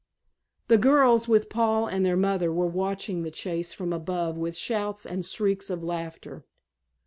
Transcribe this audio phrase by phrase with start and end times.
[0.67, 5.05] The girls, with Paul and their mother were watching the chase from above with shouts
[5.05, 6.43] and shrieks of laughter.